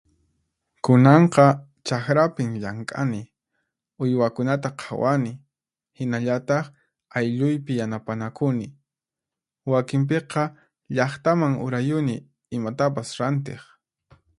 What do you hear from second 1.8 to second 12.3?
chaqrapin llank'ani, uywakunata qhawani, hinallataq aylluypi yanapanakuni. Wakinpiqa llaqtaman urayuni